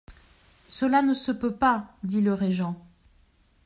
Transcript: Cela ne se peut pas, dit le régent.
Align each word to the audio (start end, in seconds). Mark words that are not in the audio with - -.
Cela 0.67 1.03
ne 1.03 1.13
se 1.13 1.31
peut 1.31 1.53
pas, 1.55 1.95
dit 2.03 2.21
le 2.21 2.33
régent. 2.33 2.75